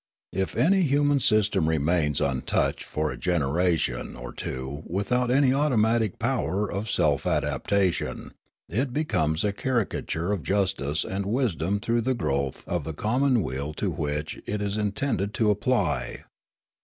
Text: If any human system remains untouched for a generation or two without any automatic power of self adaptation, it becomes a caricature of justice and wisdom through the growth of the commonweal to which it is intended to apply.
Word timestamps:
If 0.33 0.55
any 0.55 0.81
human 0.81 1.19
system 1.19 1.69
remains 1.69 2.21
untouched 2.21 2.85
for 2.85 3.11
a 3.11 3.17
generation 3.17 4.15
or 4.15 4.33
two 4.33 4.81
without 4.87 5.29
any 5.29 5.53
automatic 5.53 6.17
power 6.17 6.67
of 6.71 6.89
self 6.89 7.27
adaptation, 7.27 8.31
it 8.67 8.93
becomes 8.93 9.43
a 9.43 9.53
caricature 9.53 10.31
of 10.31 10.41
justice 10.41 11.03
and 11.03 11.27
wisdom 11.27 11.79
through 11.79 12.01
the 12.01 12.15
growth 12.15 12.67
of 12.67 12.83
the 12.83 12.93
commonweal 12.93 13.75
to 13.75 13.91
which 13.91 14.41
it 14.47 14.59
is 14.59 14.75
intended 14.75 15.35
to 15.35 15.51
apply. 15.51 16.23